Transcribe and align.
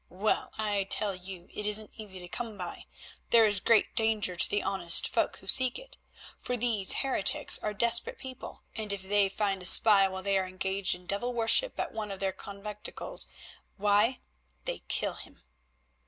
Well, 0.09 0.49
I 0.57 0.85
tell 0.89 1.13
you, 1.13 1.47
it 1.53 1.67
isn't 1.67 1.91
easy 1.95 2.19
to 2.21 2.27
come 2.27 2.57
by; 2.57 2.87
there 3.29 3.45
is 3.45 3.59
great 3.59 3.95
danger 3.95 4.35
to 4.35 4.49
the 4.49 4.63
honest 4.63 5.07
folk 5.07 5.37
who 5.37 5.45
seek 5.45 5.77
it, 5.77 5.95
for 6.39 6.57
these 6.57 6.91
heretics 7.05 7.59
are 7.59 7.71
desperate 7.71 8.17
people, 8.17 8.63
and 8.75 8.91
if 8.91 9.03
they 9.03 9.29
find 9.29 9.61
a 9.61 9.65
spy 9.67 10.07
while 10.07 10.23
they 10.23 10.39
are 10.39 10.47
engaged 10.47 10.95
in 10.95 11.05
devil 11.05 11.33
worship 11.35 11.79
at 11.79 11.91
one 11.91 12.09
of 12.09 12.19
their 12.19 12.33
conventicles, 12.33 13.27
why—they 13.77 14.79
kill 14.87 15.13
him." 15.13 15.43